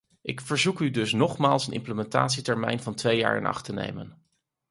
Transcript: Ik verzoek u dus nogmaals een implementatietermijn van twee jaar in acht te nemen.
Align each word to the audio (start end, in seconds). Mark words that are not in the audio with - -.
Ik 0.21 0.41
verzoek 0.41 0.79
u 0.79 0.89
dus 0.89 1.13
nogmaals 1.13 1.67
een 1.67 1.73
implementatietermijn 1.73 2.79
van 2.81 2.93
twee 2.95 3.17
jaar 3.17 3.37
in 3.37 3.45
acht 3.45 3.65
te 3.65 3.73
nemen. 3.73 4.25